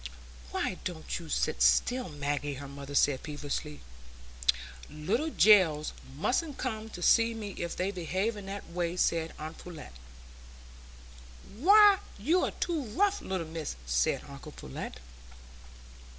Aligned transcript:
"Why 0.49 0.79
don't 0.83 1.19
you 1.19 1.29
sit 1.29 1.61
still, 1.61 2.09
Maggie?" 2.09 2.55
her 2.55 2.67
mother 2.67 2.95
said 2.95 3.21
peevishly. 3.21 3.81
"Little 4.89 5.29
gells 5.29 5.93
mustn't 6.15 6.57
come 6.57 6.89
to 6.89 7.03
see 7.03 7.35
me 7.35 7.51
if 7.51 7.75
they 7.75 7.91
behave 7.91 8.35
in 8.35 8.47
that 8.47 8.67
way," 8.71 8.97
said 8.97 9.31
aunt 9.37 9.59
Pullet. 9.59 9.93
"Why, 11.55 11.99
you're 12.17 12.49
too 12.49 12.81
rough, 12.83 13.21
little 13.21 13.45
miss," 13.45 13.75
said 13.85 14.23
uncle 14.27 14.53
Pullet. 14.53 14.99